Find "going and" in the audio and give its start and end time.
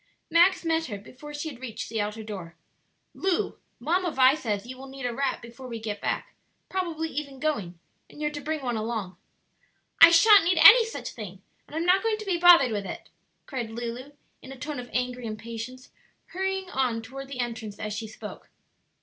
7.39-8.19